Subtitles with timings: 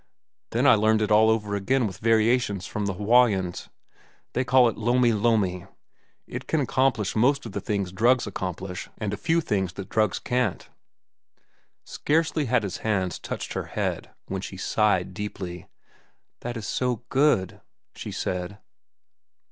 [0.49, 3.69] Then I learned it all over again with variations from the Hawaiians.
[4.33, 5.67] They call it lomi lomi.
[6.25, 10.17] It can accomplish most of the things drugs accomplish and a few things that drugs
[10.17, 10.67] can't."
[11.83, 15.67] Scarcely had his hands touched her head when she sighed deeply.
[16.39, 17.61] "That is so good,"
[17.95, 18.57] she said.